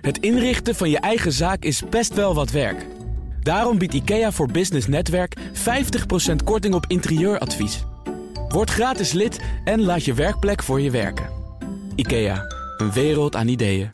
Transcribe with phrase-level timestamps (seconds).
[0.00, 2.86] Het inrichten van je eigen zaak is best wel wat werk.
[3.42, 5.40] Daarom biedt IKEA voor Business Netwerk 50%
[6.44, 7.84] korting op interieuradvies.
[8.48, 11.30] Word gratis lid en laat je werkplek voor je werken.
[11.94, 12.44] IKEA,
[12.76, 13.90] een wereld aan ideeën.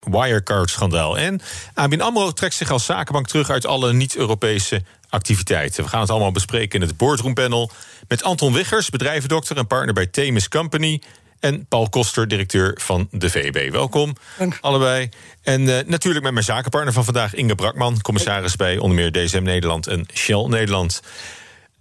[0.00, 1.18] Wirecard-schandaal.
[1.18, 1.40] En
[1.74, 5.84] ABN AMRO trekt zich als zakenbank terug uit alle niet-Europese activiteiten.
[5.84, 7.70] We gaan het allemaal bespreken in het boardroompanel...
[8.08, 11.00] met Anton Wiggers, bedrijvendokter en partner bij Themis Company...
[11.40, 13.72] en Paul Koster, directeur van de VEB.
[13.72, 14.58] Welkom, Dank.
[14.60, 15.08] allebei.
[15.42, 18.00] En eh, natuurlijk met mijn zakenpartner van vandaag, Inge Brakman...
[18.00, 21.02] commissaris bij onder meer DSM Nederland en Shell Nederland...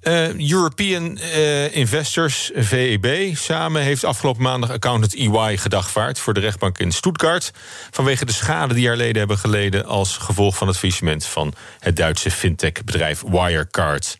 [0.04, 6.77] Uh, European uh, Investors, VEB, samen heeft afgelopen maandag accountant EY gedagvaard voor de rechtbank
[6.77, 7.52] in Stuttgart.
[7.91, 11.96] Vanwege de schade die haar leden hebben geleden als gevolg van het faillissement van het
[11.96, 14.18] Duitse fintech-bedrijf Wirecard.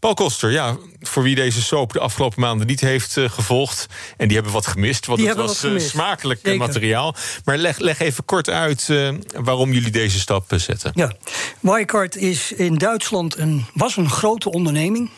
[0.00, 3.86] Paul Koster, ja, voor wie deze soap de afgelopen maanden niet heeft uh, gevolgd.
[4.16, 6.58] En die hebben wat gemist, want die het was uh, smakelijk Zeker.
[6.58, 7.14] materiaal.
[7.44, 10.92] Maar leg, leg even kort uit uh, waarom jullie deze stap zetten.
[10.94, 11.12] Ja,
[11.60, 15.10] Wirecard is in Duitsland een, was een grote onderneming.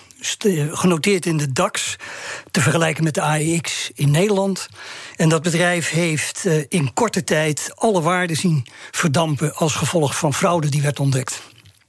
[0.70, 1.97] Genoteerd in de DAX,
[2.51, 4.69] te vergelijken met de AEX in Nederland.
[5.17, 10.69] En dat bedrijf heeft in korte tijd alle waarden zien verdampen als gevolg van fraude
[10.69, 11.42] die werd ontdekt.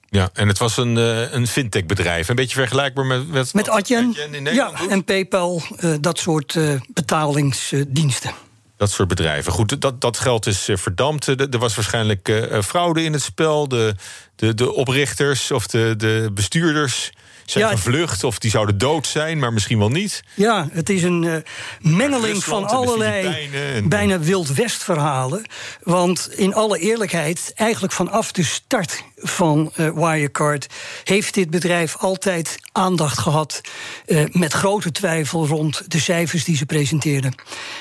[0.10, 2.30] Ja, en het was een, uh, een fintech-bedrijf.
[2.30, 3.28] Een beetje vergelijkbaar met...
[3.28, 4.90] Met, met Adyen, ja, doet.
[4.90, 8.32] en PayPal, uh, dat soort uh, betalingsdiensten.
[8.78, 9.52] Dat soort bedrijven.
[9.52, 11.28] Goed, dat, dat geld is verdampt.
[11.28, 13.68] Er was waarschijnlijk fraude in het spel.
[13.68, 13.96] De,
[14.36, 17.12] de, de oprichters of de, de bestuurders
[17.52, 20.22] zijn ja, gevlucht of die zouden dood zijn, maar misschien wel niet.
[20.34, 21.36] Ja, het is een uh,
[21.82, 23.90] mengeling van allerlei en...
[23.90, 25.46] bijna Wild West verhalen.
[25.84, 30.68] Want in alle eerlijkheid, eigenlijk vanaf de start van uh, Wirecard
[31.04, 33.62] heeft dit bedrijf altijd aandacht gehad
[34.06, 37.36] uh, met grote twijfel rond de cijfers die ze presenteerden.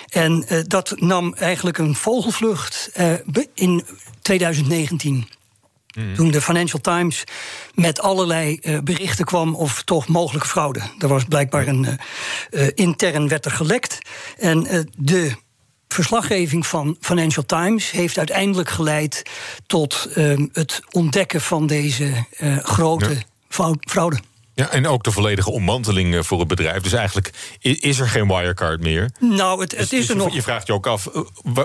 [0.09, 2.91] En dat nam eigenlijk een vogelvlucht
[3.55, 3.85] in
[4.23, 5.29] 2019.
[5.99, 6.15] Mm.
[6.15, 7.25] Toen de Financial Times
[7.75, 10.81] met allerlei uh, berichten kwam of toch mogelijke fraude.
[10.99, 11.93] Er was blijkbaar een uh,
[12.51, 13.99] uh, intern werd er gelekt.
[14.39, 15.33] En de
[15.89, 19.23] verslaggeving van Financial Times heeft uiteindelijk geleid
[19.67, 20.09] tot
[20.53, 22.25] het ontdekken van deze
[22.63, 23.11] grote
[23.49, 23.75] ja.
[23.87, 24.19] fraude.
[24.59, 26.83] Ja, en ook de volledige ommanteling voor het bedrijf.
[26.83, 27.31] Dus eigenlijk
[27.61, 29.11] is er geen Wirecard meer.
[29.19, 30.35] Nou, het, het dus, is dus er nog.
[30.35, 31.09] Je vraagt je ook af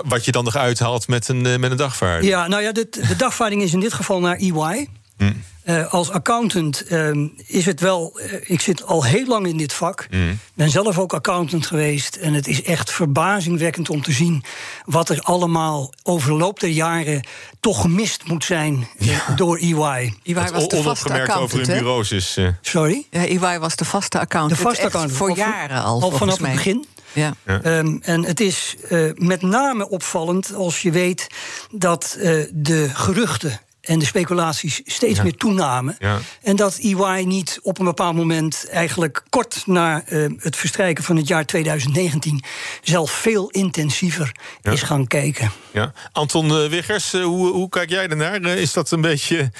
[0.04, 2.30] wat je dan nog uithaalt met een, met een dagvaarding.
[2.32, 4.88] Ja, nou ja, de, de dagvaarding is in dit geval naar EY.
[5.16, 5.32] Hm.
[5.64, 8.20] Uh, als accountant uh, is het wel.
[8.20, 10.06] Uh, ik zit al heel lang in dit vak.
[10.10, 10.38] Mm.
[10.54, 12.16] Ben zelf ook accountant geweest.
[12.16, 14.44] En het is echt verbazingwekkend om te zien.
[14.84, 17.26] wat er allemaal over de loop der jaren.
[17.60, 19.34] toch gemist moet zijn ja.
[19.36, 20.14] door EY.
[20.22, 21.40] EY was de vaste accountant.
[21.40, 22.38] over hun bureaus is.
[22.60, 23.06] Sorry?
[23.10, 24.60] Ja, EY was de vaste accountant.
[24.60, 25.16] De vaste accountant.
[25.16, 26.02] Voor jaren al.
[26.02, 26.50] Al vanaf mij.
[26.50, 26.86] het begin.
[27.12, 27.34] Ja.
[27.46, 27.78] ja.
[27.78, 28.76] Um, en het is
[29.14, 31.26] met name opvallend als je weet
[31.70, 32.16] dat
[32.52, 35.22] de geruchten en de speculaties steeds ja.
[35.22, 35.96] meer toenamen.
[35.98, 36.18] Ja.
[36.42, 41.16] En dat EY niet op een bepaald moment, eigenlijk kort na uh, het verstrijken van
[41.16, 42.42] het jaar 2019,
[42.82, 44.72] zelf veel intensiever ja.
[44.72, 45.52] is gaan kijken.
[45.72, 45.92] Ja.
[46.12, 48.42] Anton uh, Wiggers, uh, hoe, hoe, kijk jij ernaar?
[48.44, 49.50] is dat een beetje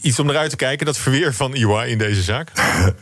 [0.00, 2.52] iets om eruit te kijken, dat verweer van EY in deze zaak?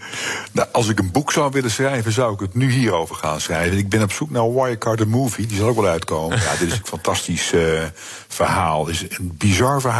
[0.53, 3.79] nou, als ik een boek zou willen schrijven, zou ik het nu hierover gaan schrijven.
[3.79, 6.41] Ik ben op zoek naar Wirecard the Movie, die zal ook wel uitkomen.
[6.47, 7.53] ja, dit is een fantastisch
[8.29, 8.87] verhaal.
[8.87, 9.98] Het is een bizar verhaal.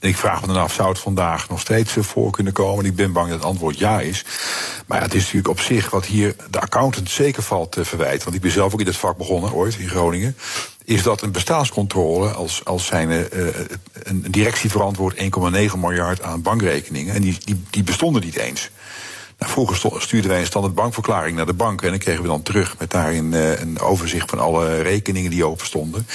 [0.00, 2.84] En ik vraag me dan af, zou het vandaag nog steeds voor kunnen komen?
[2.84, 4.24] Ik ben bang dat het antwoord ja is.
[4.86, 8.22] Maar het is natuurlijk op zich wat hier de accountant zeker valt te verwijten.
[8.22, 10.36] Want ik ben zelf ook in dit vak begonnen, ooit, in Groningen.
[10.84, 13.26] Is dat een bestaanscontrole als, als zijn uh,
[14.02, 15.20] een directie verantwoord 1,9
[15.78, 17.14] miljard aan bankrekeningen.
[17.14, 18.70] En die, die, die bestonden niet eens.
[19.48, 21.82] Vroeger stuurden wij een standaard bankverklaring naar de bank.
[21.82, 25.44] En dan kregen we dan terug met daarin uh, een overzicht van alle rekeningen die
[25.44, 26.06] open stonden.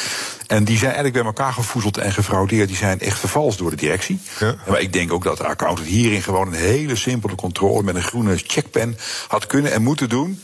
[0.47, 2.67] En die zijn eigenlijk bij elkaar gevoezeld en gefraudeerd.
[2.67, 4.19] Die zijn echt vervalst door de directie.
[4.39, 4.55] Ja.
[4.67, 8.03] Maar ik denk ook dat de accountant hierin gewoon een hele simpele controle met een
[8.03, 10.41] groene checkpen had kunnen en moeten doen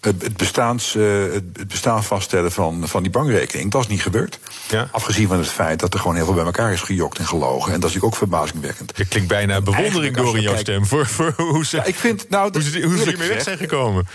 [0.00, 3.70] het, bestaans, uh, het bestaan vaststellen van, van die bankrekening.
[3.70, 4.38] Dat is niet gebeurd.
[4.68, 4.88] Ja.
[4.92, 7.72] Afgezien van het feit dat er gewoon heel veel bij elkaar is gejokt en gelogen.
[7.72, 8.92] En dat is natuurlijk ook verbazingwekkend.
[8.96, 12.28] Je klinkt bijna bewondering door in jouw stem voor, voor hoe ze, ja, ik vind,
[12.28, 14.06] nou, hoe ze, hoe ze hiermee weg zijn gekomen.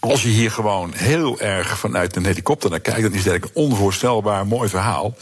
[0.00, 3.56] Als je hier gewoon heel erg vanuit een helikopter naar kijkt, dan is het eigenlijk
[3.56, 5.16] een onvoorstelbaar mooi verhaal.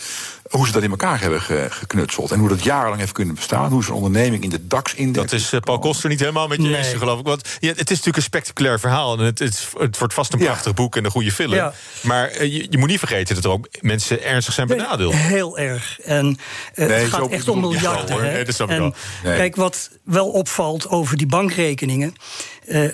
[0.57, 1.43] Hoe ze dat in elkaar hebben
[1.73, 2.31] geknutseld.
[2.31, 3.73] En hoe dat jarenlang heeft kunnen bestaan.
[3.73, 5.31] Hoe zo'n onderneming in de DAX-index.
[5.31, 6.77] Dat is uh, Paul Koster niet helemaal met je nee.
[6.77, 7.27] eens, geloof ik.
[7.27, 9.19] Want ja, het is natuurlijk een spectaculair verhaal.
[9.19, 10.73] En het, het, het wordt vast een prachtig ja.
[10.73, 11.55] boek en een goede film.
[11.55, 11.73] Ja.
[12.03, 15.15] Maar uh, je, je, moet niet vergeten dat er ook mensen ernstig zijn benadeeld.
[15.15, 16.01] Heel erg.
[16.01, 16.27] En
[16.75, 18.17] uh, nee, het gaat echt om miljarden.
[18.17, 19.37] Ja, nee, dat en, nee.
[19.37, 22.15] Kijk, wat wel opvalt over die bankrekeningen.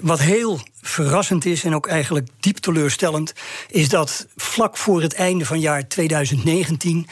[0.00, 3.32] wat heel verrassend is en ook eigenlijk diep teleurstellend,
[3.68, 7.06] is dat vlak voor het einde van jaar 2019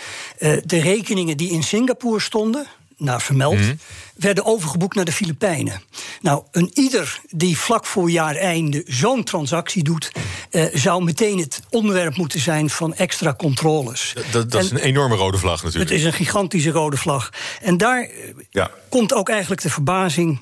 [0.64, 2.66] de rekeningen die in Singapore stonden,
[2.98, 3.74] naar vermeld, mhm.
[4.14, 5.82] werden overgeboekt naar de Filipijnen.
[6.20, 10.12] Nou, een ieder die vlak voor jaareinde zo'n transactie doet,
[10.50, 14.14] eh, zou meteen het onderwerp moeten zijn van extra controles.
[14.30, 15.90] Dat, is een enorme rode vlag natuurlijk.
[15.90, 17.30] Het is een gigantische rode vlag.
[17.62, 18.10] En daar
[18.50, 18.70] ja.
[18.88, 20.40] komt ook eigenlijk de verbazing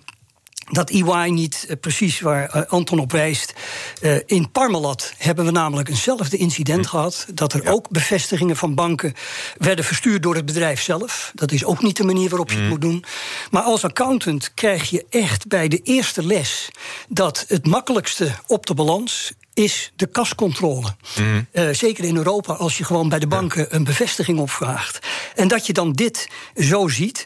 [0.71, 3.53] dat EY niet uh, precies waar uh, Anton op wijst.
[4.01, 6.91] Uh, in Parmalat hebben we namelijk eenzelfde incident hm.
[6.91, 7.27] gehad.
[7.35, 9.15] Dat er ook bevestigingen van banken
[9.57, 11.33] werden verstuurd door het bedrijf zelf.
[11.35, 12.71] Dat is ook niet de manier waarop je het hm.
[12.71, 13.05] moet doen.
[13.51, 16.69] Maar als accountant krijg je echt bij de eerste les
[17.09, 20.95] dat het makkelijkste op de balans is de kascontrole.
[21.19, 21.47] Mm.
[21.73, 25.07] zeker in Europa, als je gewoon bij de banken een bevestiging opvraagt.
[25.35, 27.25] En dat je dan dit zo ziet.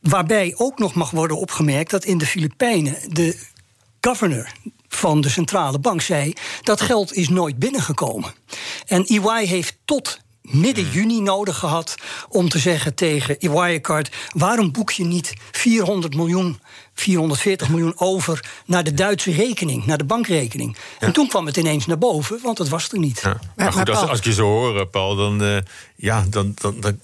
[0.00, 3.38] Waarbij ook nog mag worden opgemerkt dat in de Filipijnen de
[4.00, 4.52] governor
[4.88, 6.32] van de centrale bank zei
[6.62, 8.34] dat geld is nooit binnengekomen.
[8.86, 10.92] En EY heeft tot midden hmm.
[10.92, 11.94] juni nodig gehad
[12.28, 16.60] om te zeggen tegen Wirecard: waarom boek je niet 400 miljoen,
[16.94, 20.76] 440 miljoen over naar de Duitse rekening, naar de bankrekening?
[20.98, 23.20] En toen kwam het ineens naar boven, want het was er niet.
[23.20, 23.38] Ja.
[23.56, 25.58] Maar goed, als, als, ik je zo hoor, Paul, dan, uh,
[25.96, 26.98] ja, dan, dan, dan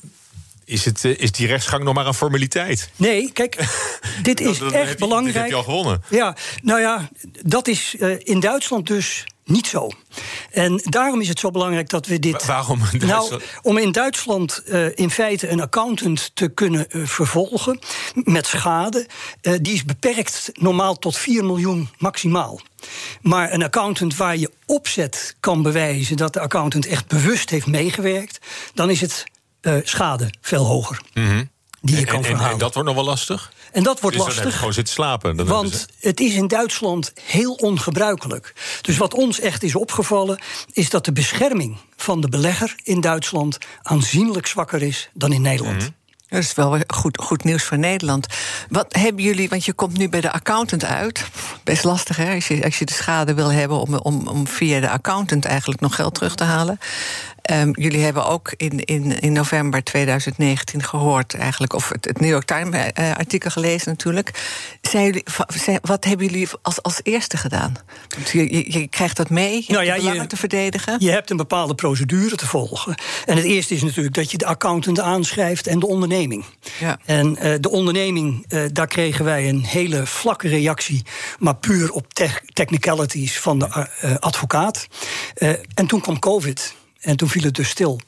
[0.67, 2.91] is, het, eh, is die rechtsgang nog maar een formaliteit?
[2.97, 3.57] Nee, kijk,
[4.23, 5.35] dit is echt belangrijk.
[5.35, 6.03] Dit heb je al gewonnen.
[6.11, 7.09] Ja, nou ja,
[7.43, 9.91] dat is uh, in Duitsland dus niet zo.
[10.51, 12.47] En daarom is het zo belangrijk dat we dit.
[12.47, 12.81] waarom?
[12.99, 17.79] Nou, om in Duitsland uh, in feite een accountant te kunnen uh, vervolgen
[18.15, 19.07] met schade,
[19.43, 22.61] uh, die is beperkt normaal tot 4 miljoen maximaal.
[23.21, 28.39] Maar een accountant waar je opzet kan bewijzen dat de accountant echt bewust heeft meegewerkt,
[28.75, 29.25] dan is het
[29.67, 31.01] uh, schade veel hoger.
[31.15, 32.53] Mm Die je kan verhalen.
[32.53, 33.53] En, dat wordt nog wel lastig?
[33.73, 34.45] En dat wordt dus lastig.
[34.45, 35.37] Dan gewoon zitten slapen.
[35.37, 38.55] Dan want het is in Duitsland heel ongebruikelijk.
[38.81, 40.39] Dus wat ons echt is opgevallen,
[40.73, 45.79] is dat de bescherming van de belegger in Duitsland aanzienlijk zwakker is dan in Nederland.
[45.79, 45.91] Mhm.
[46.29, 48.27] Dat is wel goed, goed nieuws voor Nederland.
[48.69, 51.25] Wat hebben jullie, want je komt nu bij de accountant uit.
[51.65, 54.81] Best lastig hè, als je, als je de schade wil hebben om, om, om via
[54.81, 56.79] de accountant eigenlijk nog geld terug te halen.
[57.51, 62.31] Um, jullie hebben ook in, in, in november 2019 gehoord, eigenlijk, of het, het New
[62.31, 64.31] York Times-artikel eh, gelezen natuurlijk.
[64.81, 65.25] Zijn jullie,
[65.83, 67.75] wat hebben jullie als, als eerste gedaan?
[68.33, 70.97] Je, je, je krijgt dat mee, je nou hebt ja, te verdedigen.
[70.99, 72.95] Je hebt een bepaalde procedure te volgen.
[73.27, 76.45] En het eerste is natuurlijk dat je de accountant aanschrijft en de onderneming.
[76.81, 76.99] Ja.
[77.05, 81.03] En uh, de onderneming, uh, daar kregen wij een hele vlakke reactie,
[81.39, 82.15] maar puur op
[82.53, 83.89] technicalities van de
[84.21, 84.87] advocaat.
[85.75, 86.75] en toen kwam COVID.
[87.07, 88.01] En toen viel het dus stil.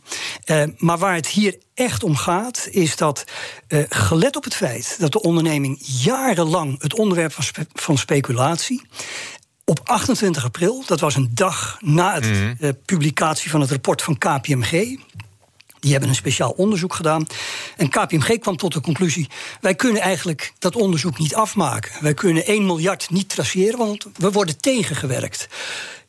[0.46, 3.24] Uh, maar waar het hier echt om gaat, is dat,
[3.68, 8.82] uh, gelet op het feit dat de onderneming jarenlang het onderwerp was van speculatie.
[9.64, 14.02] Op 28 april, dat was een dag na de mm uh, publicatie van het rapport
[14.02, 14.70] van KPMG.
[15.80, 17.26] Die hebben een speciaal onderzoek gedaan.
[17.76, 19.28] En KPMG kwam tot de conclusie:
[19.60, 21.92] wij kunnen eigenlijk dat onderzoek niet afmaken.
[22.00, 25.48] Wij kunnen 1 miljard niet traceren, want we worden tegengewerkt.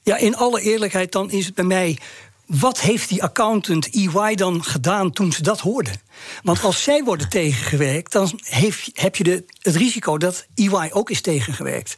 [0.04, 1.98] Ja, in alle eerlijkheid, dan is het bij mij
[2.50, 6.02] wat heeft die accountant EY dan gedaan toen ze dat hoorden?
[6.44, 11.10] Want als zij worden tegengewerkt, dan heeft, heb je de, het risico dat EY ook
[11.10, 11.96] is tegengewerkt.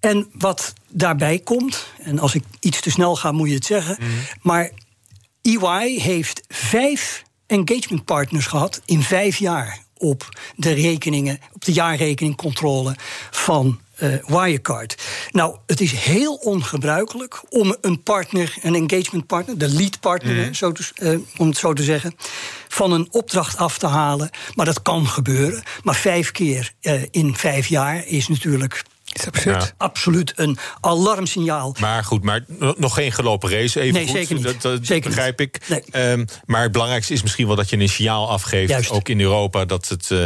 [0.00, 3.96] En wat daarbij komt, en als ik iets te snel ga, moet je het zeggen.
[4.00, 4.10] Mhm.
[4.42, 4.70] Maar
[5.42, 12.96] EY heeft vijf engagement partners gehad in vijf jaar op de rekeningen, op de jaarrekeningcontrole
[13.30, 15.02] van uh, Wirecard.
[15.30, 20.52] Nou, het is heel ongebruikelijk om een partner, een engagement partner, de lead partner, mhm.
[20.52, 22.14] zo te, uh, om het zo te zeggen,
[22.68, 24.30] van een opdracht af te halen.
[24.54, 25.62] Maar dat kan gebeuren.
[25.82, 28.84] Maar vijf keer uh, in vijf jaar is natuurlijk
[29.18, 29.74] is absurd.
[29.76, 31.76] Absoluut een alarmsignaal.
[31.80, 32.44] Maar goed, maar
[32.76, 33.80] nog geen gelopen race.
[33.80, 34.16] Even nee, goed.
[34.16, 34.62] zeker niet.
[34.62, 35.60] Dat, zeker begrijp ik.
[35.92, 38.70] Um, maar het belangrijkste is misschien wel dat je een signaal afgeeft.
[38.70, 38.90] Juist.
[38.90, 39.64] Ook in Europa.
[39.64, 40.24] Dat, het, uh,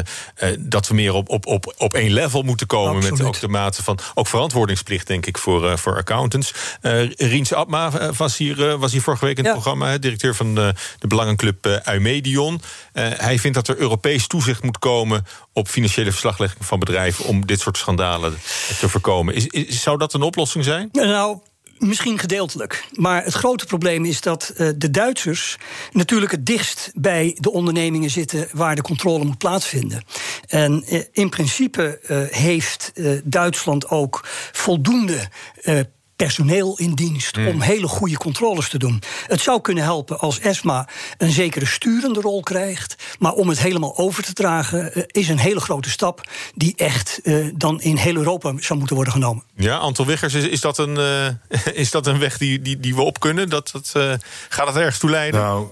[0.59, 2.95] dat we meer op, op, op, op één level moeten komen.
[2.95, 3.19] Absoluut.
[3.19, 3.99] Met ook de mate van.
[4.15, 6.55] Ook verantwoordingsplicht, denk ik, voor, uh, voor accountants.
[6.83, 9.61] Uh, Riens Abma was hier, was hier vorige week in het ja.
[9.61, 9.99] programma.
[9.99, 12.61] Directeur van de, de belangenclub Eumedion.
[12.93, 17.25] hij vindt dat er Europees toezicht moet komen op financiële verslaglegging van bedrijven.
[17.25, 18.39] om dit soort schandalen
[18.81, 19.35] te voorkomen.
[19.35, 20.89] Is, zou dat een oplossing zijn?
[20.93, 21.39] Nou,
[21.79, 22.85] Misschien gedeeltelijk.
[22.93, 25.59] Maar het grote probleem is dat uh, de Duitsers
[25.93, 30.05] natuurlijk het dichtst bij de ondernemingen zitten waar de controle moet plaatsvinden.
[30.47, 32.93] En uh, in principe uh, heeft
[33.25, 34.21] Duitsland ook
[34.53, 35.29] voldoende
[36.25, 37.49] personeel in dienst Hmm.
[37.49, 39.03] om hele goede controles te doen.
[39.27, 42.95] Het zou kunnen helpen als ESMA een zekere sturende rol krijgt.
[43.19, 47.21] Maar om het helemaal over te dragen eh, is een hele grote stap die echt
[47.23, 49.43] eh, dan in heel Europa zou moeten worden genomen.
[49.57, 52.95] Ja, Anton Wiggers, is, is, dat, een, eh, is dat een weg die, die, die
[52.95, 53.49] we op kunnen?
[53.49, 54.13] Dat, dat, eh,
[54.49, 55.41] gaat het ergens toe leiden?
[55.41, 55.67] Nou,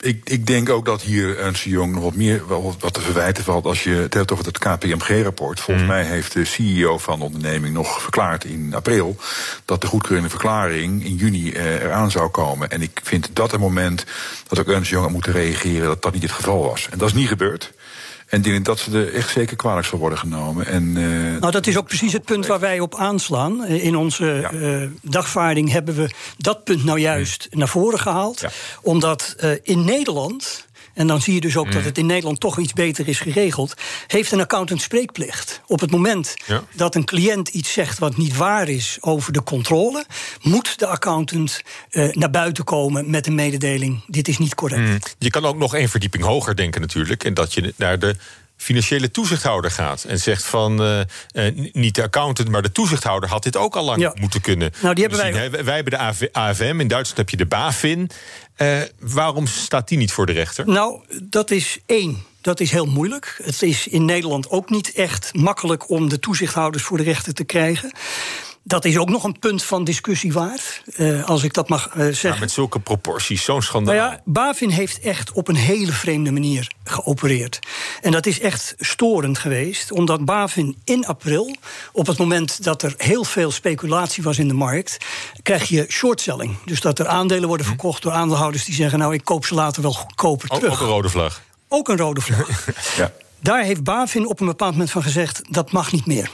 [0.00, 2.46] ik, ik denk ook dat hier Ernst Jong nog wat meer
[2.78, 3.64] wat te verwijten valt.
[3.64, 5.60] Als je het hebt over het KPMG-rapport.
[5.60, 9.16] Volgens mij heeft de CEO van de onderneming nog verklaard in april.
[9.64, 12.70] dat de goedkeurende verklaring in juni eh, eraan zou komen.
[12.70, 14.04] En ik vind dat een moment
[14.48, 15.86] dat ook Ernst Jong had moeten reageren.
[15.86, 16.88] dat dat niet het geval was.
[16.90, 17.72] En dat is niet gebeurd.
[18.28, 20.66] En denk dat ze er echt zeker kwalijk zal worden genomen.
[20.66, 23.64] En, eh, Nou, dat is ook precies het punt waar wij op aanslaan.
[23.64, 24.50] Eh, In onze Ja.
[24.50, 28.40] eh, dagvaarding hebben we dat punt nou juist naar voren gehaald.
[28.40, 28.50] Ja.
[28.82, 30.66] Omdat in Nederland.
[30.98, 31.72] En dan zie je dus ook Mm.
[31.72, 33.74] dat het in Nederland toch iets beter is geregeld.
[34.06, 35.60] Heeft een accountant spreekplicht.
[35.66, 36.62] Op het moment Ja.
[36.74, 40.04] dat een cliënt iets zegt wat niet waar is over de controle,
[40.42, 44.80] moet de accountant eh, naar buiten komen met een mededeling: dit is niet correct.
[44.80, 44.98] Mm.
[45.18, 47.24] Je kan ook nog één verdieping hoger denken natuurlijk.
[47.24, 48.16] En dat je naar de
[48.56, 50.04] financiële toezichthouder gaat.
[50.04, 51.00] En zegt van, eh,
[51.46, 53.28] eh, niet de accountant, maar de toezichthouder...
[53.28, 54.12] had dit ook al lang Ja.
[54.20, 54.72] moeten kunnen.
[54.82, 58.10] Nou, die hebben zien, wij- hebben de AV AFM, in Duitsland heb je de BaFin.
[58.58, 60.68] Eh, waarom staat die niet voor de rechter?
[60.68, 62.22] Nou, dat is één.
[62.40, 63.40] Dat is heel moeilijk.
[63.42, 67.44] Het is in Nederland ook niet echt makkelijk om de toezichthouders voor de rechter te
[67.44, 67.92] krijgen.
[68.68, 71.94] Dat is ook nog een punt van discussie waard, eh, als ik dat mag eh,
[71.96, 72.32] zeggen.
[72.32, 73.94] Ja, met zulke proporties, zo'n schandaal.
[73.94, 77.58] Nou ja, Bavin heeft echt op een hele vreemde manier geopereerd.
[78.02, 81.56] En dat is echt storend geweest, omdat Bavin in april,
[81.92, 84.96] op het moment dat er heel veel speculatie was in de markt,
[85.42, 86.56] krijg je shortselling.
[86.64, 89.82] Dus dat er aandelen worden verkocht door aandeelhouders die zeggen: Nou, ik koop ze later
[89.82, 90.74] wel goedkoper ook, terug.
[90.74, 91.42] ook een rode vlag.
[91.68, 92.66] Ook een rode vlag.
[92.96, 93.12] ja.
[93.40, 96.30] Daar heeft Bavin op een bepaald moment van gezegd: dat mag niet meer.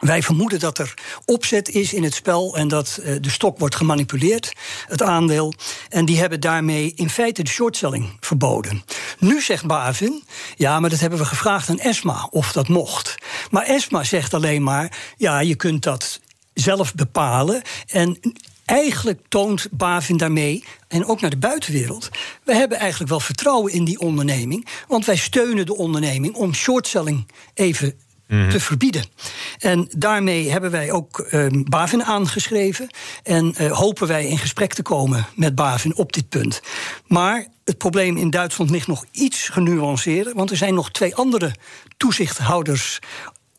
[0.00, 3.76] Wij vermoeden dat er opzet is in het spel en dat eh, de stok wordt
[3.76, 4.52] gemanipuleerd,
[4.86, 5.54] het aandeel.
[5.88, 8.84] En die hebben daarmee in feite de shortselling verboden.
[9.18, 10.24] Nu zegt Bavin,
[10.56, 13.14] ja, maar dat hebben we gevraagd aan ESMA of dat mocht.
[13.50, 16.20] Maar ESMA zegt alleen maar, ja, je kunt dat
[16.54, 17.62] zelf bepalen.
[17.86, 18.20] En
[18.64, 22.08] eigenlijk toont Bavin daarmee, en ook naar de buitenwereld...
[22.44, 24.66] we hebben eigenlijk wel vertrouwen in die onderneming...
[24.88, 27.94] want wij steunen de onderneming om shortselling even
[28.30, 29.04] te verbieden.
[29.58, 32.88] En daarmee hebben wij ook eh, Bavin aangeschreven...
[33.22, 36.60] en eh, hopen wij in gesprek te komen met Bavin op dit punt.
[37.06, 40.34] Maar het probleem in Duitsland ligt nog iets genuanceerder...
[40.34, 41.54] want er zijn nog twee andere
[41.96, 42.98] toezichthouders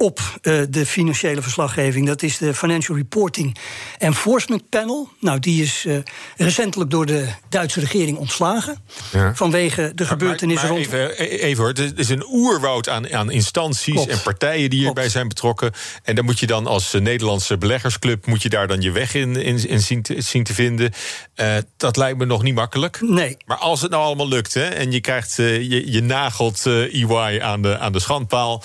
[0.01, 2.08] op uh, de financiële verslaggeving.
[2.08, 3.58] Dat is de Financial Reporting
[3.98, 5.10] Enforcement Panel.
[5.20, 5.98] Nou, die is uh,
[6.38, 8.77] recentelijk door de Duitse regering ontslagen.
[9.12, 9.36] Ja.
[9.36, 10.93] Vanwege de gebeurtenissen maar, rond.
[10.93, 14.10] Even, even hoor, het is een oerwoud aan, aan instanties Klopt.
[14.10, 15.72] en partijen die hierbij zijn betrokken.
[16.03, 18.25] En dan moet je dan als Nederlandse beleggersclub...
[18.25, 20.93] moet je daar dan je weg in, in, in zien, te, zien, te, vinden.
[21.36, 23.01] Uh, dat lijkt me nog niet makkelijk.
[23.01, 23.38] Nee.
[23.46, 27.62] Maar als het nou allemaal lukt hè, en je, krijgt, je, je nagelt EY aan
[27.62, 28.63] de, aan de schandpaal...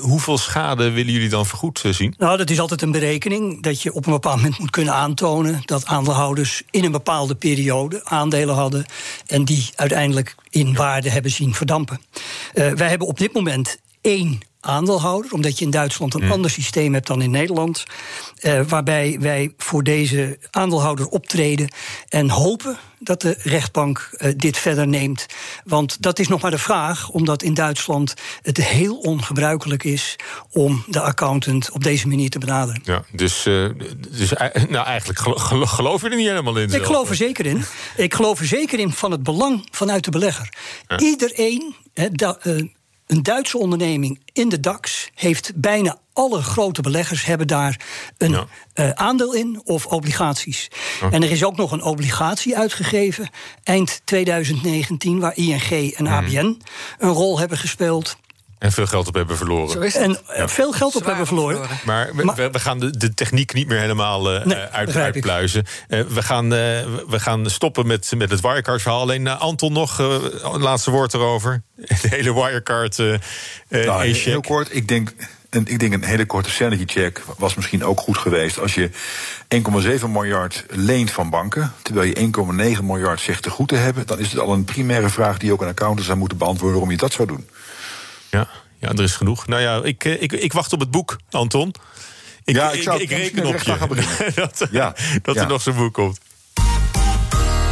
[0.00, 2.14] hoeveel schade willen jullie dan vergoed zien?
[2.18, 3.62] Nou, dat is altijd een berekening.
[3.62, 8.04] Dat je op een bepaald moment moet kunnen aantonen dat aandeelhouders in een bepaalde periode
[8.04, 8.86] aandelen hadden.
[9.26, 12.00] en die uiteindelijk in waarde hebben zien verdampen.
[12.54, 16.32] Uh, wij hebben op dit moment één aandeelhouder, omdat je in Duitsland een mm.
[16.32, 17.84] ander systeem hebt dan in Nederland.
[18.40, 21.72] Uh, waarbij wij voor deze aandeelhouder optreden
[22.08, 25.26] en hopen dat de rechtbank uh, dit verder neemt.
[25.64, 30.16] Want dat is nog maar de vraag, omdat in Duitsland het heel ongebruikelijk is
[30.50, 32.80] om de accountant op deze manier te benaderen.
[32.84, 33.68] Ja, dus, uh,
[34.10, 34.32] dus
[34.68, 36.64] nou, eigenlijk gelo geloof je er niet helemaal in?
[36.64, 36.86] Ik zelf.
[36.86, 37.64] geloof er zeker in.
[37.96, 40.48] Ik geloof er zeker in van het belang vanuit de belegger.
[40.86, 40.98] Ja.
[40.98, 41.74] Iedereen.
[41.94, 42.38] He, da,
[43.12, 47.80] een Duitse onderneming in de DAX heeft bijna alle grote beleggers hebben daar
[48.18, 48.46] een ja.
[48.74, 50.70] uh, aandeel in of obligaties.
[51.10, 53.30] En er is ook nog een obligatie uitgegeven
[53.62, 56.56] eind 2019 waar ING en ABN mm.
[56.98, 58.16] een rol hebben gespeeld.
[58.62, 59.92] En veel geld op hebben verloren.
[59.92, 60.48] En ja.
[60.48, 61.56] veel geld op hebben verloren.
[61.56, 61.80] verloren.
[61.84, 65.64] Maar, we, maar we, gaan de, de, techniek niet meer helemaal uh, nee, uit, uitpluizen.
[65.88, 66.50] Uh, we, gaan, uh,
[67.08, 69.00] we gaan stoppen met, met het Wirecard-verhaal.
[69.00, 71.62] Alleen Anton nog een laatste woord erover.
[72.02, 72.96] De hele Wirecard.
[73.68, 75.12] nou, heel kort, ik denk.
[75.50, 78.90] En ik denk een hele korte sanity check was misschien ook goed geweest als je
[80.00, 84.06] 1,7 miljard leent van banken, terwijl je 1,9 miljard zegt te goed te hebben.
[84.06, 86.94] Dan is het al een primaire vraag die ook een accountant zou moeten beantwoorden waarom
[86.94, 87.46] je dat zou doen.
[88.32, 88.48] Ja,
[88.78, 89.46] ja, er is genoeg.
[89.46, 91.74] Nou ja, ik, ik, ik wacht op het boek, Anton.
[92.44, 94.94] Ik, ja, ik, zou ik, ik reken op je dat, ja.
[95.22, 95.40] dat ja.
[95.40, 96.20] er nog zo'n boek komt.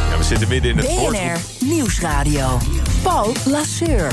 [0.09, 2.57] Ja, we zitten midden in het BNR Nieuwsradio.
[3.03, 4.11] Paul Lasseur.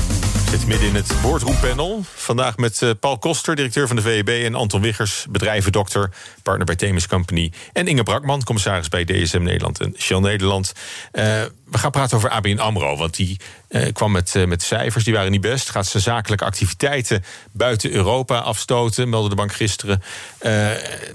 [0.50, 2.00] zit midden in het boardroompanel.
[2.14, 4.28] Vandaag met uh, Paul Koster, directeur van de VEB...
[4.28, 6.10] en Anton Wiggers, bedrijvendokter,
[6.42, 7.52] partner bij Themis Company...
[7.72, 10.72] en Inge Brakman, commissaris bij DSM Nederland en Shell Nederland.
[11.12, 15.04] Uh, we gaan praten over ABN AMRO, want die uh, kwam met, uh, met cijfers,
[15.04, 15.70] die waren niet best.
[15.70, 20.02] Gaat zijn zakelijke activiteiten buiten Europa afstoten, meldde de bank gisteren.
[20.02, 20.50] Uh,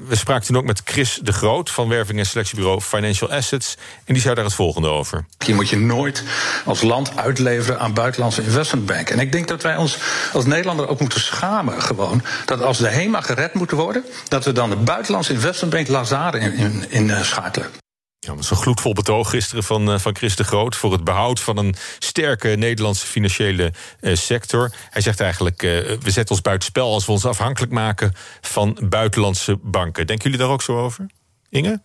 [0.07, 3.77] we spraken toen ook met Chris de Groot van werving en selectiebureau Financial Assets.
[4.05, 5.25] En die zei daar het volgende over.
[5.45, 6.23] Je moet je nooit
[6.65, 9.15] als land uitleveren aan buitenlandse investmentbanken.
[9.15, 9.97] En ik denk dat wij ons
[10.33, 12.23] als Nederlander ook moeten schamen gewoon.
[12.45, 16.53] Dat als de HEMA gered moet worden, dat we dan de buitenlandse investmentbank Lazare in,
[16.53, 17.82] in, in schakelen.
[18.23, 20.75] Ja, een gloedvol betoog gisteren van, uh, van Chris de Groot...
[20.75, 24.71] voor het behoud van een sterke Nederlandse financiële uh, sector.
[24.89, 26.93] Hij zegt eigenlijk, uh, we zetten ons buitenspel...
[26.93, 30.07] als we ons afhankelijk maken van buitenlandse banken.
[30.07, 31.05] Denken jullie daar ook zo over,
[31.49, 31.81] Inge?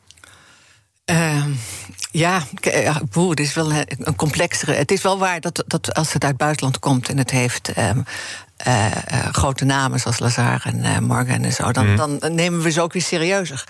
[1.05, 1.51] Ehm,
[2.11, 2.43] ja,
[3.11, 4.73] boer, het is wel een complexere.
[4.73, 7.79] Het is wel waar dat, dat als het uit het buitenland komt en het heeft
[7.79, 8.05] um,
[8.67, 11.97] uh, uh, grote namen zoals Lazar en uh, Morgan en zo, dan, mm.
[11.97, 13.65] dan, nemen we ze ook weer serieuzer.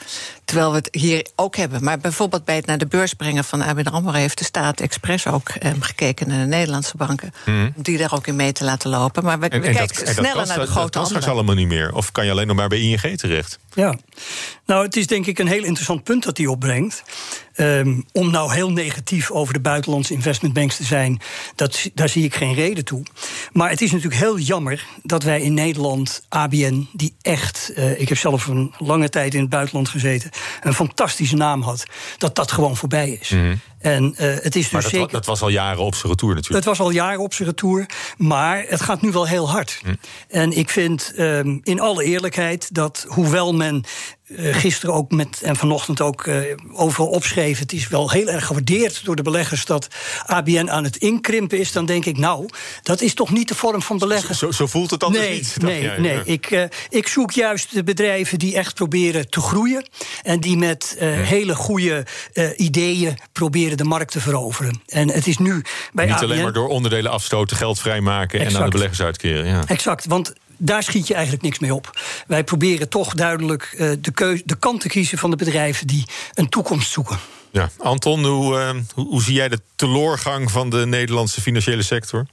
[0.45, 1.85] Terwijl we het hier ook hebben.
[1.85, 4.13] Maar bijvoorbeeld bij het naar de beurs brengen van ABN AMRO...
[4.13, 7.33] heeft de staat expres ook um, gekeken naar de Nederlandse banken...
[7.45, 7.73] Mm.
[7.77, 9.25] om die daar ook in mee te laten lopen.
[9.25, 11.27] Maar we, en, we en kijken dat, sneller dat naar de grote dat kan straks
[11.27, 11.95] allemaal niet meer.
[11.95, 13.59] Of kan je alleen nog maar bij ING terecht?
[13.75, 13.97] Ja,
[14.67, 17.03] nou, het is denk ik een heel interessant punt dat hij opbrengt.
[17.61, 21.21] Um, om nou heel negatief over de buitenlandse investmentbanks te zijn,
[21.55, 23.03] dat, daar zie ik geen reden toe.
[23.53, 28.09] Maar het is natuurlijk heel jammer dat wij in Nederland ABN, die echt, uh, ik
[28.09, 30.31] heb zelf een lange tijd in het buitenland gezeten,
[30.63, 31.85] een fantastische naam had,
[32.19, 33.29] dat dat gewoon voorbij is.
[33.29, 33.61] -hmm.
[33.79, 35.11] En uh, het is dus maar dat, zeker.
[35.11, 36.65] dat was al jaren op zijn retour natuurlijk.
[36.65, 39.81] Het was al jaren op zijn retour, maar het gaat nu wel heel hard.
[39.85, 39.95] Hm.
[40.29, 43.85] En ik vind um, in alle eerlijkheid dat hoewel men
[44.29, 46.43] uh, gisteren ook met en vanochtend ook uh,
[46.73, 47.59] overal opschreef.
[47.59, 49.89] Het is wel heel erg gewaardeerd door de beleggers dat
[50.27, 51.73] ABN aan het inkrimpen is.
[51.73, 52.49] Dan denk ik, nou,
[52.83, 54.35] dat is toch niet de vorm van beleggen.
[54.35, 55.63] Zo, zo voelt het anders nee, niet.
[55.63, 56.21] Nee, nee.
[56.25, 59.89] Ik, uh, ik zoek juist de bedrijven die echt proberen te groeien.
[60.23, 61.07] En die met ja.
[61.07, 62.07] hele goede
[62.57, 64.83] ideeën proberen de markt te veroveren.
[64.87, 68.55] En het is nu bij Niet ABN, alleen maar door onderdelen afstoten, geld vrijmaken Exact.
[68.55, 69.47] en aan de beleggers uitkeren.
[69.47, 69.63] Ja.
[69.67, 72.01] Exact, want daar schiet je eigenlijk niks mee op.
[72.27, 76.05] Wij proberen toch duidelijk uh, de, keuze, de kant te kiezen van de bedrijven die
[76.35, 77.19] een toekomst zoeken.
[77.51, 82.27] Ja, Anton, hoe, uh, hoe, hoe zie jij de teloorgang van de Nederlandse financiële sector?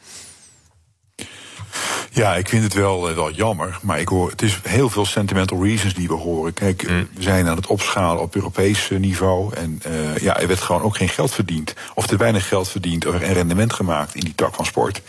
[2.15, 3.79] Ja, ik vind het wel, uh, wel jammer.
[3.81, 6.53] Maar ik hoor, het is heel veel sentimental reasons die we horen.
[6.53, 7.07] Kijk, mm.
[7.13, 9.53] we zijn aan het opschalen op Europees niveau.
[9.53, 11.73] En uh, ja, er werd gewoon ook geen geld verdiend.
[11.93, 15.01] Of te weinig geld verdiend en rendement gemaakt in die tak van sport.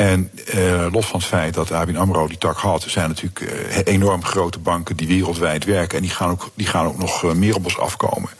[0.00, 2.84] En uh, los van het feit dat ABN AMRO die tak had...
[2.86, 5.96] zijn natuurlijk uh, enorm grote banken die wereldwijd werken...
[5.96, 8.30] en die gaan ook, die gaan ook nog uh, meer op ons afkomen.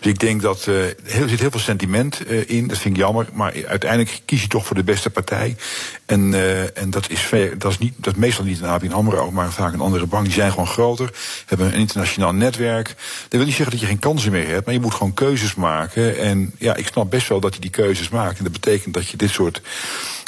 [0.00, 3.28] Dus ik denk dat er zit heel veel sentiment in, dat vind ik jammer...
[3.32, 5.56] maar uiteindelijk kies je toch voor de beste partij.
[6.06, 6.34] En,
[6.74, 9.80] en dat, is dat, is niet, dat meestal niet een ABN AMRO, maar vaak een
[9.80, 10.24] andere bank.
[10.24, 11.10] Die zijn gewoon groter,
[11.46, 12.86] hebben een internationaal netwerk.
[12.86, 12.96] Dat
[13.28, 14.64] wil niet zeggen dat je geen kansen meer hebt...
[14.64, 16.18] maar je moet gewoon keuzes maken.
[16.18, 18.38] En ja, ik snap best wel dat je die keuzes maakt.
[18.38, 19.60] En dat betekent dat je dit soort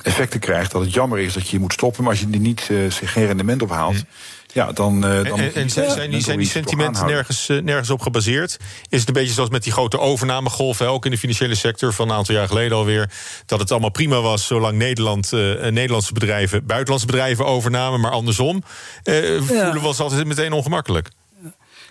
[0.02, 0.74] effecten krijgt.
[0.76, 2.02] Dat het jammer is dat je moet stoppen.
[2.02, 4.04] Maar als je er niet, uh, geen rendement op haalt.
[4.52, 7.90] Ja, dan, uh, dan en, en zijn, zijn, die, zijn die sentimenten nergens, uh, nergens
[7.90, 8.56] op gebaseerd?
[8.88, 10.88] Is het een beetje zoals met die grote overnamegolven...
[10.88, 13.10] ook in de financiële sector van een aantal jaar geleden alweer...
[13.46, 16.66] dat het allemaal prima was zolang Nederland, uh, Nederlandse bedrijven...
[16.66, 18.62] buitenlandse bedrijven overnamen, maar andersom...
[19.02, 19.42] Ja.
[19.42, 21.08] voelen we ons altijd meteen ongemakkelijk.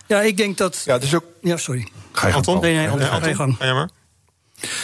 [0.07, 0.81] Ja, ik denk dat...
[0.85, 1.25] Ja, het is ook...
[1.41, 1.87] Ja, sorry.
[2.11, 2.61] Ga je Anton?
[2.61, 3.55] Nee, nee, Anton, Anton, gang.
[3.59, 3.89] Ga je maar.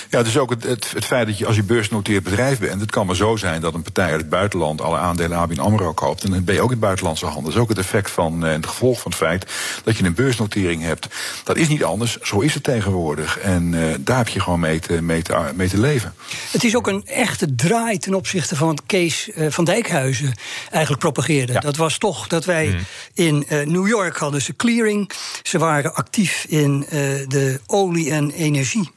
[0.10, 2.82] Ja, dus ook het, het, het, feit dat je als je beursgenoteerd bedrijf bent...
[2.82, 4.82] het kan maar zo zijn dat een partij uit het buitenland...
[4.82, 6.24] alle aandelen ABN AMRO koopt...
[6.24, 7.44] en dan ben je ook in buitenlandse handen.
[7.44, 9.46] Dat is ook het effect van, en het gevolg van het feit...
[9.84, 11.08] dat je een beursnotering hebt.
[11.44, 13.38] Dat is niet anders, zo is het tegenwoordig.
[13.38, 16.14] En uh, daar heb je gewoon mee te, mee, te, mee te leven.
[16.52, 20.34] Het is ook een echte draai ten opzichte van wat Kees uh, van Dijkhuizen
[20.70, 21.54] eigenlijk propageerde.
[21.54, 21.60] Ja.
[21.60, 22.86] Dat was toch dat wij mm.
[23.14, 25.12] in uh, New York hadden ze clearing.
[25.44, 26.86] Ze waren actief in
[27.28, 28.92] de olie- en energie.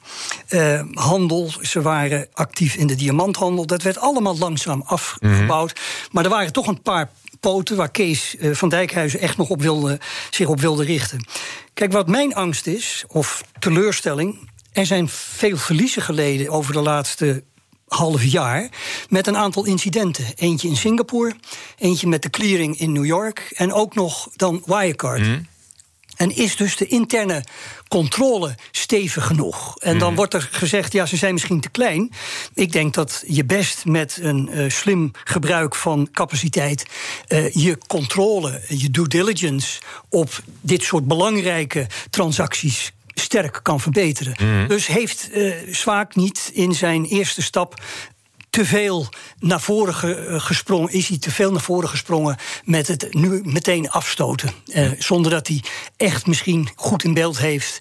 [0.64, 1.53] Uh, handel.
[1.62, 3.66] Ze waren actief in de diamanthandel.
[3.66, 5.74] Dat werd allemaal langzaam afgebouwd.
[5.74, 6.09] Mm -hmm.
[6.11, 9.62] Maar er waren toch een paar poten waar Kees uh, van Dijkhuizen echt nog op
[9.62, 10.00] wilde,
[10.31, 11.27] zich op wilde richten.
[11.74, 14.50] Kijk, wat mijn angst is, of teleurstelling.
[14.72, 17.42] Er zijn veel verliezen geleden over de laatste
[17.88, 18.68] half jaar
[19.09, 20.24] met een aantal incidenten.
[20.35, 21.35] Eentje in Singapore,
[21.79, 25.20] eentje met de clearing in New York en ook nog dan Wirecard.
[25.20, 25.46] Mm -hmm.
[26.16, 27.44] En is dus de interne
[27.88, 29.79] controle stevig genoeg?
[29.79, 30.16] En dan mm.
[30.16, 32.12] wordt er gezegd, ja, ze zijn misschien te klein.
[32.55, 36.87] Ik denk dat je best met een uh, slim gebruik van capaciteit...
[37.29, 44.37] Uh, je controle, je due diligence op dit soort belangrijke transacties sterk kan verbeteren.
[44.42, 44.68] Mm.
[44.68, 47.83] Dus heeft uh, Zwaak niet in zijn eerste stap
[48.55, 53.14] te veel naar voren eh, gesprongen, is hij te veel naar voren gesprongen met het
[53.14, 54.53] nu meteen afstoten.
[54.67, 55.62] Uh, zonder dat hij
[55.97, 57.79] echt misschien goed in beeld heeft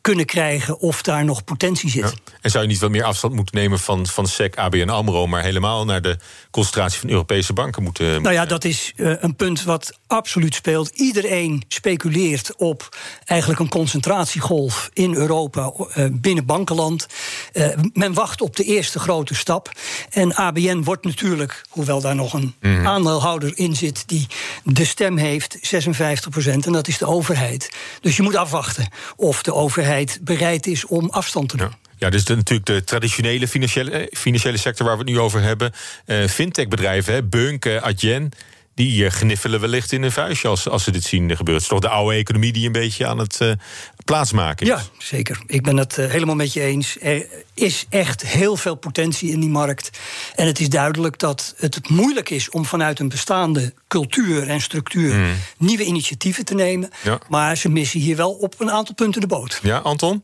[0.00, 2.14] kunnen krijgen of daar nog potentie zit.
[2.40, 5.42] En zou je niet wat meer afstand moeten nemen van, van SEC, ABN AMRO, maar
[5.42, 6.16] helemaal naar de
[6.50, 8.22] concentratie van Europese banken moeten.
[8.22, 10.88] Nou ja, dat is uh, een punt wat absoluut speelt.
[10.88, 17.06] Iedereen speculeert op eigenlijk een concentratiegolf in Europa uh, binnen bankenland.
[17.92, 19.72] Men wacht op de eerste grote stap.
[20.14, 22.86] En ABN wordt natuurlijk, hoewel daar nog een mm.
[22.86, 24.26] aandeelhouder in zit die
[24.64, 26.66] de stem heeft, 56 procent.
[26.66, 27.70] En dat is de overheid.
[28.00, 31.68] Dus je moet afwachten of de overheid bereid is om afstand te doen.
[31.68, 31.82] Ja.
[31.96, 35.42] Ja, dus de, natuurlijk de traditionele financiële, eh, financiële sector waar we het nu over
[35.42, 35.72] hebben.
[36.06, 38.30] Uh, fintech-bedrijven, Bunk, Adyen,
[38.74, 41.54] die gniffelen wellicht in een vuistje als, als ze dit zien gebeuren.
[41.54, 43.52] Het is toch de oude economie die een beetje aan het uh,
[44.04, 44.72] plaatsmaken is.
[44.72, 45.42] Ja, zeker.
[45.46, 46.96] Ik ben het helemaal met je eens.
[47.00, 49.90] Er is echt heel veel potentie in die markt.
[50.34, 55.14] En het is duidelijk dat het moeilijk is om vanuit een bestaande cultuur en structuur
[55.14, 55.34] mm.
[55.58, 56.90] nieuwe initiatieven te nemen.
[57.02, 57.18] Ja.
[57.28, 59.60] Maar ze missen hier wel op een aantal punten de boot.
[59.62, 60.22] Ja, Anton?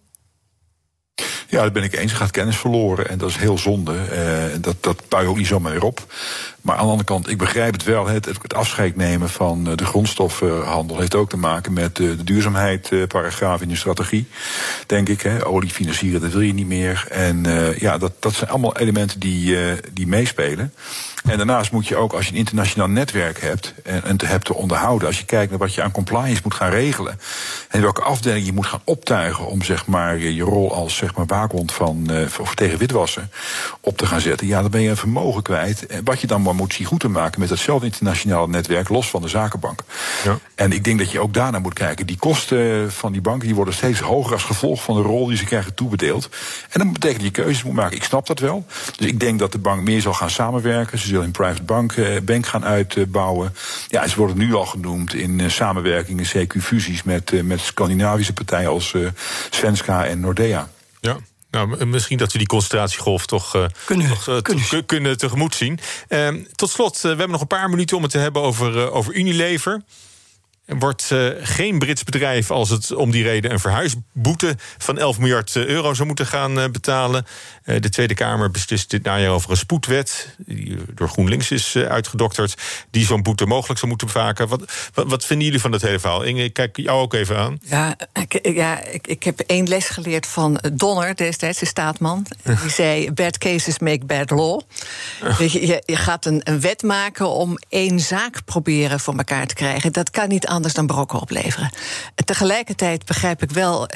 [1.49, 2.13] Ja, dat ben ik eens.
[2.13, 3.09] Gaat kennis verloren.
[3.09, 3.95] En dat is heel zonde.
[3.95, 6.13] Uh, dat, dat bui ook niet zomaar weer op.
[6.61, 8.07] Maar aan de andere kant, ik begrijp het wel.
[8.07, 12.25] Het, het afscheid nemen van eh, de grondstoffenhandel heeft ook te maken met de, de
[12.25, 14.29] duurzaamheidparagraaf in de strategie.
[14.87, 15.21] Denk ik.
[15.21, 15.47] Hè.
[15.47, 17.07] Olie financieren, dat wil je niet meer.
[17.11, 17.43] En
[17.79, 19.57] ja, dat, dat zijn allemaal elementen die,
[19.93, 20.73] die meespelen.
[21.25, 24.45] En daarnaast moet je ook, als je een internationaal netwerk hebt en, en te hebt
[24.45, 27.21] te onderhouden, als je kijkt naar wat je aan compliance moet gaan regelen
[27.69, 31.27] en welke afdeling je moet gaan optuigen om zeg maar je rol als zeg maar
[31.27, 33.31] waakhond van uh, voor, tegen witwassen
[33.81, 35.87] op te gaan zetten, ja, dan ben je een vermogen kwijt.
[36.05, 39.23] Wat je dan maar moet zien goed te maken met datzelfde internationale netwerk, los van
[39.23, 39.83] de zakenbank.
[40.25, 40.39] Ja.
[40.55, 42.07] En ik denk dat je ook daarna moet kijken.
[42.07, 45.37] Die kosten van die banken die worden steeds hoger als gevolg van de rol die
[45.37, 46.29] ze krijgen toebedeeld.
[46.71, 47.97] En dat betekent dat je keuzes moet maken.
[47.97, 48.67] Ik snap dat wel.
[48.97, 50.99] Dus ik denk dat de bank meer zal gaan samenwerken.
[50.99, 53.55] Ze zullen een private bank, uh, bank gaan uitbouwen.
[53.89, 58.71] Ja, ze worden nu al genoemd in uh, samenwerkingen, CQ-fusies met, uh, met Scandinavische partijen
[58.71, 58.95] als
[59.51, 60.69] Svenska en Nordea.
[61.01, 61.17] Ja.
[61.51, 64.65] Nou, misschien dat we die concentratiegolf toch, uh, kunnen, toch uh, kunnen.
[64.69, 65.79] Te, kunnen tegemoet zien.
[66.09, 69.15] Uh, tot slot, we hebben nog een paar minuten om het te hebben over, over
[69.15, 69.83] Unilever.
[70.79, 75.57] Wordt uh, geen Brits bedrijf als het om die reden een verhuisboete van 11 miljard
[75.57, 77.27] euro zou moeten gaan uh, betalen.
[77.65, 82.55] Uh, de Tweede Kamer beslist dit najaar over een spoedwet, die door GroenLinks is uitgedokterd,
[82.91, 84.49] die zo'n boete mogelijk zou moeten bevaken.
[84.49, 86.23] Wat, wat, wat, vinden jullie van dat hele verhaal?
[86.23, 87.59] Inge, ik kijk jou ook even aan.
[87.63, 92.27] Ja, ik, ja, ik, ik heb één les geleerd van Donner, destijds de staatman.
[92.63, 94.61] Die zei: Bad cases make bad law.
[95.39, 99.93] Je, je, gaat een, een wet maken om één zaak proberen voor elkaar te krijgen.
[99.93, 101.71] Dat kan niet anders dan brokken opleveren.
[102.25, 103.87] Tegelijkertijd begrijp ik wel,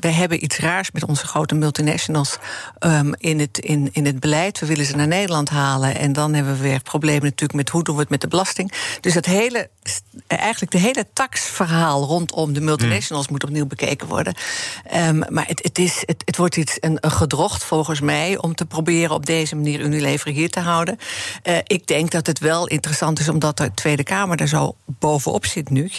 [0.00, 2.38] we hebben iets raars met onze grote multinationals
[2.80, 4.60] um, in, het, in, in het beleid.
[4.60, 7.82] We willen ze naar Nederland halen en dan hebben we weer problemen natuurlijk met hoe
[7.82, 8.72] doen we het met de belasting.
[9.00, 9.68] Dus het hele,
[10.26, 14.34] eigenlijk de hele taxverhaal rondom de multinationals moet opnieuw bekeken worden.
[14.94, 18.54] Um, maar het, het, is, het, het wordt iets, een, een gedrocht volgens mij om
[18.54, 20.98] te proberen op deze manier Unilever hier te houden.
[21.44, 25.46] Uh, ik denk dat het wel interessant is omdat de Tweede Kamer er zo bovenop
[25.46, 25.90] zit nu.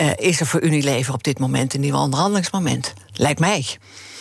[0.00, 2.94] Uh, is er voor Unilever op dit moment een nieuw onderhandelingsmoment?
[3.12, 3.64] Lijkt mij.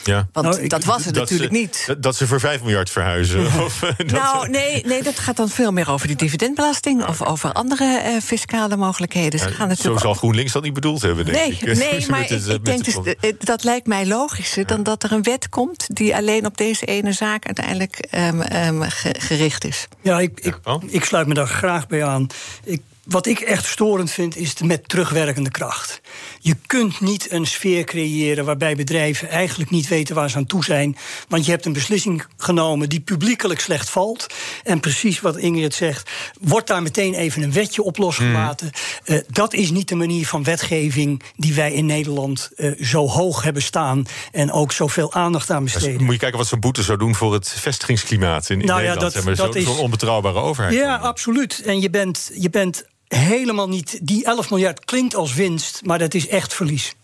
[0.06, 0.28] Ja.
[0.32, 1.96] Want nou, dat was het natuurlijk ze, niet.
[1.98, 3.46] Dat ze voor 5 miljard verhuizen.
[3.66, 8.02] of, nou, nee, nee, dat gaat dan veel meer over die dividendbelasting of over andere
[8.06, 9.40] uh, fiscale mogelijkheden.
[9.40, 11.78] Ze gaan zo zal GroenLinks dat niet bedoeld hebben, denk nee, ik.
[11.90, 15.50] Nee, maar ik, ik denk dus, dat lijkt mij logischer dan dat er een wet
[15.50, 18.82] komt die alleen op deze ene zaak uiteindelijk um, um,
[19.18, 19.88] gericht is.
[20.02, 22.28] Ja, ik, ik, ik sluit me daar graag bij aan.
[22.64, 26.02] Ik wat ik echt storend vind, is met terugwerkende kracht.
[26.40, 30.64] Je kunt niet een sfeer creëren waarbij bedrijven eigenlijk niet weten waar ze aan toe
[30.64, 30.98] zijn.
[31.28, 34.28] Want je hebt een beslissing genomen die publiekelijk slecht valt.
[34.64, 36.10] En precies wat Ingrid zegt,
[36.42, 38.72] wordt daar meteen even een wetje op losgelaten.
[39.06, 39.16] Mm.
[39.16, 43.44] Uh, dat is niet de manier van wetgeving die wij in Nederland uh, zo hoog
[43.44, 44.06] hebben staan.
[44.32, 45.94] En ook zoveel aandacht aan besteden.
[45.94, 48.82] Dus moet je kijken wat zo'n boete zou doen voor het vestigingsklimaat in, in nou
[48.82, 49.14] Nederland.
[49.14, 50.74] Ja, dat, dat zo'n zo onbetrouwbare overheid.
[50.74, 51.62] Ja, absoluut.
[51.66, 52.86] En je bent, je bent
[53.18, 54.00] helemaal niet.
[54.02, 56.96] Die 11 miljard klinkt als winst, maar dat is echt verlies.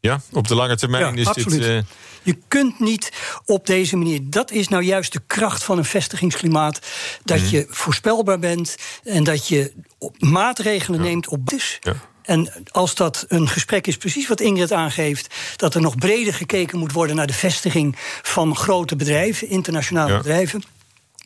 [0.00, 1.60] Ja, op de lange termijn ja, is absoluut.
[1.60, 1.68] dit.
[1.68, 1.78] Uh...
[2.22, 3.12] Je kunt niet
[3.44, 4.20] op deze manier.
[4.22, 6.80] Dat is nou juist de kracht van een vestigingsklimaat.
[7.24, 7.46] Dat mm.
[7.46, 9.72] je voorspelbaar bent en dat je
[10.18, 11.06] maatregelen ja.
[11.06, 11.50] neemt op.
[11.80, 11.94] Ja.
[12.22, 16.78] En als dat een gesprek is, precies wat Ingrid aangeeft, dat er nog breder gekeken
[16.78, 20.16] moet worden naar de vestiging van grote bedrijven, internationale ja.
[20.16, 20.62] bedrijven.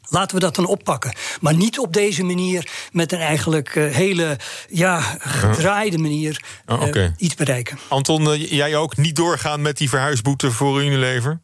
[0.09, 1.14] Laten we dat dan oppakken.
[1.40, 4.38] Maar niet op deze manier, met een eigenlijk uh, hele
[4.69, 7.14] ja, gedraaide manier, oh, okay.
[7.16, 7.79] iets bereiken.
[7.88, 11.40] Anton, uh, jij ook niet doorgaan met die verhuisboete voor Unilever?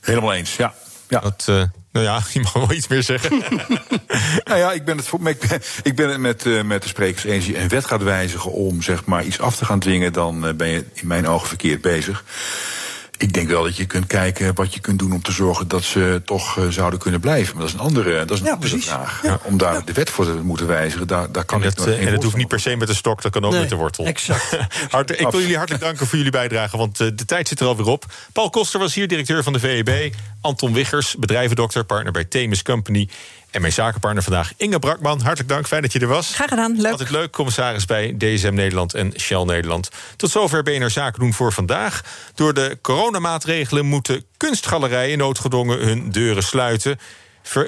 [0.00, 0.74] Helemaal eens, ja.
[1.08, 1.20] Ja.
[1.20, 3.38] Dat, uh, nou ja, je mag wel iets meer zeggen.
[4.44, 7.24] nou ja, ik ben het, ik ben, ik ben het met, uh, met de sprekers
[7.24, 10.46] eens die een wet gaat wijzigen om zeg maar, iets af te gaan dwingen, dan
[10.46, 12.24] uh, ben je in mijn ogen verkeerd bezig.
[13.20, 15.82] Ik denk wel dat je kunt kijken wat je kunt doen om te zorgen dat
[15.82, 17.54] ze toch uh, zouden kunnen blijven.
[17.54, 19.20] Maar dat is een andere, dat is een ja, andere vraag.
[19.22, 19.40] Ja.
[19.42, 19.80] Om daar ja.
[19.80, 22.36] de wet voor te moeten wijzigen, daar, daar kan en ik dat, En dat hoeft
[22.36, 24.04] niet per se met de stok, dat kan ook nee, met de wortel.
[24.04, 24.56] Exact.
[24.90, 27.66] Hart, ik wil jullie hartelijk danken voor jullie bijdrage, want uh, de tijd zit er
[27.66, 28.04] alweer op.
[28.32, 30.14] Paul Koster was hier, directeur van de VEB.
[30.40, 33.08] Anton Wiggers, bedrijvendokter, partner bij Themis Company.
[33.50, 35.20] En mijn zakenpartner vandaag, Inge Brakman.
[35.20, 36.34] Hartelijk dank, fijn dat je er was.
[36.34, 36.92] Graag gedaan, leuk.
[36.92, 39.90] Altijd leuk, commissaris bij DSM Nederland en Shell Nederland.
[40.16, 42.00] Tot zover BNR Zaken doen voor vandaag.
[42.34, 46.98] Door de coronamaatregelen moeten kunstgalerijen noodgedwongen hun deuren sluiten.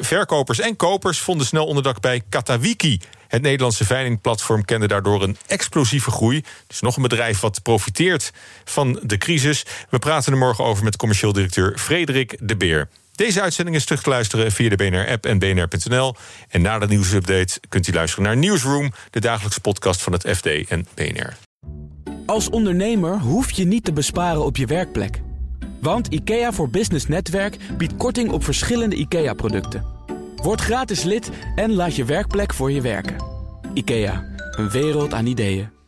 [0.00, 3.00] Verkopers en kopers vonden snel onderdak bij Katawiki.
[3.28, 6.44] Het Nederlandse veilingplatform kende daardoor een explosieve groei.
[6.66, 8.32] Dus nog een bedrijf wat profiteert
[8.64, 9.64] van de crisis.
[9.90, 12.88] We praten er morgen over met commercieel directeur Frederik de Beer.
[13.12, 16.14] Deze uitzending is terug te luisteren via de BNR-app en bnr.nl.
[16.48, 18.92] En na de nieuwsupdate kunt u luisteren naar Newsroom...
[19.10, 21.36] de dagelijkse podcast van het FD en BNR.
[22.26, 25.20] Als ondernemer hoef je niet te besparen op je werkplek.
[25.80, 29.84] Want IKEA voor Business Netwerk biedt korting op verschillende IKEA-producten.
[30.36, 33.16] Word gratis lid en laat je werkplek voor je werken.
[33.74, 34.24] IKEA,
[34.56, 35.81] een wereld aan ideeën.